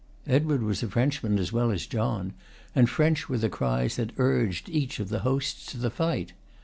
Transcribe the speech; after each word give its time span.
Edward 0.25 0.63
was 0.63 0.81
a 0.81 0.87
Frenchman 0.87 1.37
as 1.37 1.53
well 1.53 1.69
as 1.69 1.85
John, 1.85 2.33
and 2.73 2.89
French 2.89 3.29
were 3.29 3.37
the 3.37 3.49
cries 3.49 3.97
that 3.97 4.09
urged 4.17 4.67
each 4.67 4.99
of 4.99 5.09
the 5.09 5.19
hosts 5.19 5.63
to 5.73 5.77
the 5.77 5.91
fight. 5.91 6.33